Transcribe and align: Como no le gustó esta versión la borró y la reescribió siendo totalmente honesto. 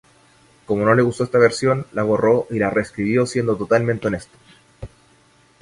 Como 0.65 0.83
no 0.83 0.95
le 0.95 1.03
gustó 1.03 1.23
esta 1.25 1.37
versión 1.37 1.85
la 1.93 2.01
borró 2.01 2.47
y 2.49 2.57
la 2.57 2.71
reescribió 2.71 3.27
siendo 3.27 3.55
totalmente 3.55 4.07
honesto. 4.07 4.35